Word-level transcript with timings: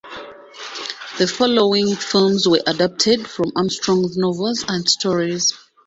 The 1.19 1.27
following 1.27 1.95
films 1.95 2.47
were 2.47 2.63
adapted 2.65 3.27
from 3.29 3.51
Armstrong's 3.55 4.17
novels 4.17 4.65
and 4.67 4.89
stories. 4.89 5.53